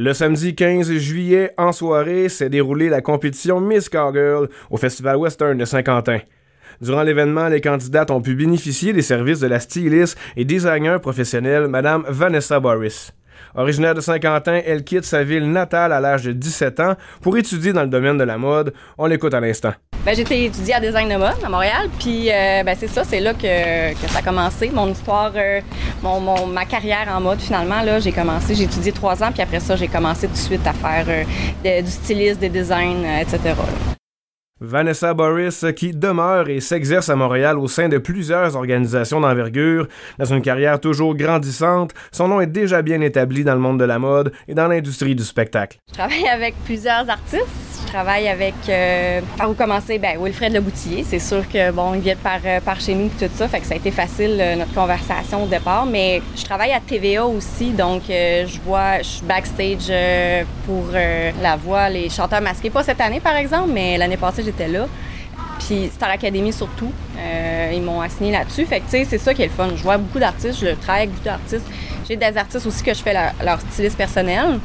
Le 0.00 0.12
samedi 0.12 0.54
15 0.54 0.92
juillet, 0.92 1.52
en 1.58 1.72
soirée, 1.72 2.28
s'est 2.28 2.48
déroulée 2.48 2.88
la 2.88 3.00
compétition 3.00 3.60
Miss 3.60 3.88
Cowgirl 3.88 4.48
au 4.70 4.76
Festival 4.76 5.16
Western 5.16 5.58
de 5.58 5.64
Saint-Quentin. 5.64 6.20
Durant 6.80 7.02
l'événement, 7.02 7.48
les 7.48 7.60
candidates 7.60 8.12
ont 8.12 8.20
pu 8.20 8.36
bénéficier 8.36 8.92
des 8.92 9.02
services 9.02 9.40
de 9.40 9.48
la 9.48 9.58
styliste 9.58 10.16
et 10.36 10.44
designer 10.44 11.00
professionnelle 11.00 11.66
Madame 11.66 12.04
Vanessa 12.06 12.60
Boris. 12.60 13.12
Originaire 13.54 13.94
de 13.94 14.00
Saint-Quentin, 14.00 14.60
elle 14.64 14.84
quitte 14.84 15.04
sa 15.04 15.24
ville 15.24 15.50
natale 15.50 15.92
à 15.92 16.00
l'âge 16.00 16.24
de 16.24 16.32
17 16.32 16.80
ans 16.80 16.94
pour 17.22 17.36
étudier 17.36 17.72
dans 17.72 17.82
le 17.82 17.88
domaine 17.88 18.18
de 18.18 18.24
la 18.24 18.38
mode. 18.38 18.72
On 18.96 19.06
l'écoute 19.06 19.34
à 19.34 19.40
l'instant. 19.40 19.72
Ben, 20.04 20.18
été 20.18 20.44
étudier 20.46 20.74
à 20.74 20.80
design 20.80 21.08
de 21.08 21.16
mode 21.16 21.34
à 21.44 21.48
Montréal, 21.48 21.90
puis 21.98 22.30
euh, 22.30 22.62
ben, 22.62 22.74
c'est 22.78 22.88
ça, 22.88 23.04
c'est 23.04 23.20
là 23.20 23.34
que, 23.34 24.06
ça 24.08 24.20
a 24.20 24.22
commencé, 24.22 24.70
mon 24.72 24.88
histoire, 24.90 25.32
euh, 25.36 25.60
mon, 26.02 26.46
ma 26.46 26.64
carrière 26.64 27.08
en 27.14 27.20
mode 27.20 27.40
finalement. 27.40 27.82
Là, 27.82 27.98
j'ai 27.98 28.12
commencé, 28.12 28.54
j'ai 28.54 28.64
étudié 28.64 28.92
trois 28.92 29.22
ans, 29.22 29.32
puis 29.32 29.42
après 29.42 29.60
ça, 29.60 29.76
j'ai 29.76 29.88
commencé 29.88 30.26
tout 30.26 30.32
de 30.32 30.38
suite 30.38 30.66
à 30.66 30.72
faire 30.72 31.04
euh, 31.08 31.82
du 31.82 31.90
stylisme, 31.90 32.40
des 32.40 32.48
designs, 32.48 33.04
etc. 33.20 33.54
Vanessa 34.60 35.14
Boris, 35.14 35.64
qui 35.76 35.92
demeure 35.92 36.48
et 36.48 36.60
s'exerce 36.60 37.08
à 37.08 37.16
Montréal 37.16 37.58
au 37.58 37.68
sein 37.68 37.88
de 37.88 37.98
plusieurs 37.98 38.56
organisations 38.56 39.20
d'envergure, 39.20 39.86
dans 40.18 40.24
une 40.24 40.42
carrière 40.42 40.80
toujours 40.80 41.14
grandissante, 41.14 41.92
son 42.10 42.28
nom 42.28 42.40
est 42.40 42.46
déjà 42.46 42.82
bien 42.82 43.00
établi 43.00 43.44
dans 43.44 43.54
le 43.54 43.60
monde 43.60 43.78
de 43.78 43.84
la 43.84 43.98
mode 43.98 44.32
et 44.48 44.54
dans 44.54 44.66
l'industrie 44.66 45.14
du 45.14 45.22
spectacle. 45.22 45.78
Je 45.88 45.94
travaille 45.94 46.28
avec 46.28 46.54
plusieurs 46.64 47.08
artistes. 47.08 47.67
Je 47.88 47.92
travaille 47.94 48.28
avec, 48.28 48.54
euh, 48.68 49.22
par 49.38 49.48
où 49.48 49.54
commencer, 49.54 49.98
ben, 49.98 50.22
Wilfred 50.22 50.52
Leboutillier. 50.52 51.06
C'est 51.08 51.18
sûr 51.18 51.48
que, 51.48 51.70
bon, 51.70 51.94
il 51.94 52.02
vient 52.02 52.16
par, 52.16 52.38
euh, 52.44 52.60
par 52.60 52.78
chez 52.78 52.94
nous 52.94 53.06
et 53.06 53.28
tout 53.28 53.34
ça, 53.34 53.48
fait 53.48 53.60
que 53.60 53.66
ça 53.66 53.72
a 53.72 53.76
été 53.78 53.90
facile, 53.90 54.36
euh, 54.38 54.56
notre 54.56 54.74
conversation 54.74 55.44
au 55.44 55.46
départ. 55.46 55.86
Mais 55.86 56.20
je 56.36 56.44
travaille 56.44 56.72
à 56.72 56.80
TVA 56.80 57.24
aussi, 57.24 57.70
donc 57.70 58.02
je 58.08 58.60
vois, 58.60 58.98
je 58.98 59.04
suis 59.04 59.24
backstage 59.24 59.90
pour 60.66 60.84
la 60.92 61.56
voix, 61.56 61.88
les 61.88 62.10
chanteurs 62.10 62.42
masqués. 62.42 62.68
Pas 62.68 62.82
cette 62.82 63.00
année, 63.00 63.20
par 63.20 63.36
exemple, 63.36 63.70
mais 63.72 63.96
l'année 63.96 64.18
passée, 64.18 64.42
j'étais 64.42 64.68
là. 64.68 64.86
Puis 65.58 65.88
Star 65.90 66.10
Academy 66.10 66.52
surtout, 66.52 66.92
ils 67.72 67.80
m'ont 67.80 68.02
assigné 68.02 68.32
là-dessus. 68.32 68.66
Fait 68.66 68.80
que, 68.80 68.84
tu 68.84 68.98
sais, 68.98 69.06
c'est 69.08 69.18
ça 69.18 69.32
qui 69.32 69.40
est 69.40 69.46
le 69.46 69.52
fun. 69.52 69.70
Je 69.74 69.82
vois 69.82 69.96
beaucoup 69.96 70.18
d'artistes, 70.18 70.60
je 70.60 70.74
travaille 70.74 71.04
avec 71.04 71.14
beaucoup 71.14 71.24
d'artistes. 71.24 71.66
J'ai 72.06 72.16
des 72.16 72.36
artistes 72.36 72.66
aussi 72.66 72.82
que 72.82 72.92
je 72.92 73.02
fais 73.02 73.14
leur 73.14 73.60
styliste 73.62 73.96
personnel. 73.96 74.60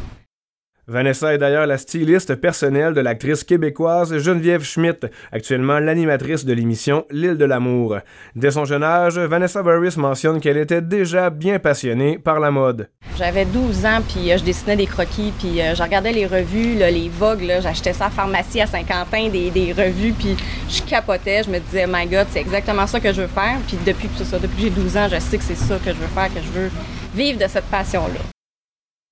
Vanessa 0.85 1.33
est 1.33 1.37
d'ailleurs 1.37 1.65
la 1.65 1.77
styliste 1.77 2.35
personnelle 2.35 2.93
de 2.93 2.99
l'actrice 2.99 3.45
québécoise 3.45 4.17
Geneviève 4.17 4.63
Schmidt, 4.63 5.07
actuellement 5.31 5.79
l'animatrice 5.79 6.43
de 6.43 6.51
l'émission 6.51 7.05
L'île 7.09 7.37
de 7.37 7.45
l'amour. 7.45 7.99
Dès 8.35 8.51
son 8.51 8.65
jeune 8.65 8.83
âge, 8.83 9.17
Vanessa 9.17 9.63
Burris 9.63 9.95
mentionne 9.95 10.41
qu'elle 10.41 10.57
était 10.57 10.81
déjà 10.81 11.29
bien 11.29 11.57
passionnée 11.57 12.17
par 12.17 12.41
la 12.41 12.51
mode. 12.51 12.89
J'avais 13.17 13.45
12 13.45 13.85
ans, 13.85 14.01
puis 14.05 14.29
euh, 14.31 14.37
je 14.37 14.43
dessinais 14.43 14.75
des 14.75 14.85
croquis, 14.85 15.31
puis 15.39 15.61
euh, 15.61 15.73
je 15.73 15.81
regardais 15.81 16.11
les 16.11 16.25
revues, 16.25 16.75
les 16.75 17.09
Vogue, 17.09 17.49
j'achetais 17.61 17.93
ça 17.93 18.07
à 18.07 18.09
pharmacie 18.09 18.59
à 18.59 18.65
Saint-Quentin, 18.65 19.29
des, 19.29 19.51
des, 19.51 19.71
revues, 19.71 20.11
puis 20.11 20.35
je 20.67 20.81
capotais, 20.81 21.43
je 21.43 21.49
me 21.49 21.59
disais, 21.59 21.85
my 21.87 22.05
God, 22.07 22.27
c'est 22.31 22.41
exactement 22.41 22.87
ça 22.87 22.99
que 22.99 23.13
je 23.13 23.21
veux 23.21 23.27
faire. 23.27 23.57
Puis 23.67 23.77
depuis 23.85 24.09
depuis 24.09 24.55
que 24.55 24.61
j'ai 24.61 24.69
12 24.69 24.97
ans, 24.97 25.07
je 25.09 25.19
sais 25.19 25.37
que 25.37 25.43
c'est 25.43 25.55
ça 25.55 25.77
que 25.77 25.91
je 25.91 25.97
veux 25.97 26.07
faire, 26.07 26.27
que 26.27 26.41
je 26.41 26.59
veux 26.59 26.71
vivre 27.15 27.39
de 27.39 27.47
cette 27.47 27.65
passion-là. 27.65 28.32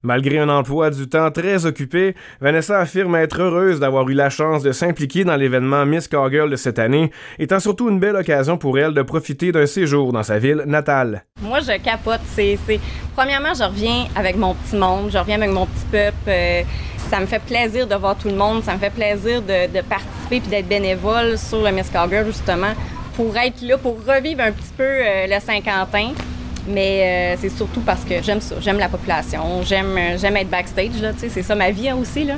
Malgré 0.03 0.39
un 0.39 0.49
emploi 0.49 0.89
du 0.89 1.07
temps 1.07 1.30
très 1.30 1.67
occupé, 1.67 2.16
Vanessa 2.39 2.80
affirme 2.80 3.16
être 3.16 3.39
heureuse 3.39 3.80
d'avoir 3.80 4.09
eu 4.09 4.13
la 4.13 4.31
chance 4.31 4.63
de 4.63 4.71
s'impliquer 4.71 5.23
dans 5.23 5.35
l'événement 5.35 5.85
Miss 5.85 6.07
Cowgirl 6.07 6.49
de 6.49 6.55
cette 6.55 6.80
année, 6.80 7.11
étant 7.38 7.59
surtout 7.59 7.88
une 7.88 7.99
belle 7.99 8.16
occasion 8.16 8.57
pour 8.57 8.79
elle 8.79 8.95
de 8.95 9.02
profiter 9.03 9.52
d'un 9.52 9.67
séjour 9.67 10.11
dans 10.11 10.23
sa 10.23 10.39
ville 10.39 10.63
natale. 10.66 11.25
Moi, 11.41 11.59
je 11.59 11.77
capote. 11.81 12.22
C'est, 12.33 12.57
Premièrement, 13.16 13.53
je 13.53 13.63
reviens 13.63 14.07
avec 14.16 14.38
mon 14.38 14.55
petit 14.55 14.75
monde, 14.75 15.11
je 15.11 15.17
reviens 15.19 15.39
avec 15.39 15.52
mon 15.52 15.67
petit 15.67 15.85
peuple. 15.91 16.16
Euh, 16.27 16.63
ça 17.09 17.19
me 17.19 17.27
fait 17.27 17.41
plaisir 17.44 17.85
de 17.85 17.95
voir 17.95 18.17
tout 18.17 18.29
le 18.29 18.35
monde, 18.35 18.63
ça 18.63 18.73
me 18.73 18.79
fait 18.79 18.89
plaisir 18.89 19.41
de, 19.41 19.81
participer 19.81 20.39
puis 20.39 20.49
d'être 20.49 20.67
bénévole 20.67 21.38
sur 21.38 21.61
le 21.61 21.72
Miss 21.72 21.89
Cowgirl, 21.89 22.25
justement, 22.25 22.73
pour 23.16 23.38
être 23.38 23.61
là, 23.61 23.77
pour 23.77 23.97
revivre 24.03 24.41
un 24.41 24.51
petit 24.51 24.73
peu 24.75 24.83
euh, 24.83 25.28
le 25.28 25.39
Saint-Quentin. 25.39 26.13
Mais 26.67 27.35
euh, 27.35 27.39
c'est 27.39 27.49
surtout 27.49 27.81
parce 27.81 28.03
que 28.03 28.22
j'aime 28.22 28.41
ça. 28.41 28.55
J'aime 28.59 28.77
la 28.77 28.89
population. 28.89 29.61
J'aime, 29.63 29.97
euh, 29.97 30.35
être 30.35 30.49
backstage. 30.49 30.91
C'est 31.17 31.41
ça 31.41 31.55
ma 31.55 31.72
vie 31.72 31.89
hein, 31.89 31.97
aussi. 31.99 32.23
Là. 32.23 32.35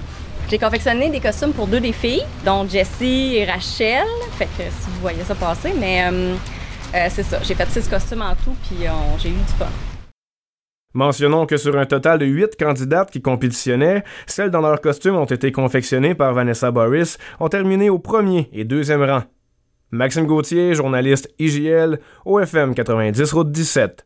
J'ai 0.50 0.58
confectionné 0.58 1.10
des 1.10 1.20
costumes 1.20 1.54
pour 1.54 1.68
deux 1.68 1.80
des 1.80 1.94
filles, 1.94 2.24
dont 2.46 2.68
Jessie 2.68 3.36
et 3.38 3.46
Rachel. 3.46 4.06
Fait 4.38 4.46
que 4.46 4.64
si 4.64 4.90
vous 4.90 5.02
voyez 5.02 5.24
ça 5.24 5.36
passer, 5.36 5.74
mais 5.80 6.04
euh, 6.04 6.36
c'est 7.10 7.24
ça. 7.24 7.40
J'ai 7.44 7.56
fait 7.56 7.70
six 7.70 7.88
costumes 7.88 8.22
en 8.22 8.36
tout, 8.36 8.56
puis 8.68 8.86
j'ai 9.20 9.30
eu 9.30 9.34
du 9.34 9.54
fun. 9.58 9.68
Mentionnons 10.96 11.48
que 11.48 11.58
sur 11.58 11.76
un 11.76 11.88
total 11.88 12.20
de 12.20 12.26
huit 12.26 12.56
candidates 12.56 13.10
qui 13.10 13.22
compétitionnaient, 13.22 14.04
celles 14.28 14.52
dans 14.52 14.62
leurs 14.62 14.80
costumes 14.80 15.16
ont 15.16 15.26
été 15.26 15.52
confectionnées 15.52 16.14
par 16.14 16.36
Vanessa 16.36 16.70
Boris 16.70 17.18
ont 17.40 17.50
terminé 17.50 17.90
au 17.90 17.98
premier 17.98 18.48
et 18.54 18.64
deuxième 18.64 19.02
rang. 19.02 19.24
Maxime 19.94 20.26
Gauthier, 20.26 20.74
journaliste 20.74 21.32
IGL, 21.40 22.00
OFM 22.26 22.76
90 22.76 23.32
Route 23.34 23.52
17. 23.52 24.06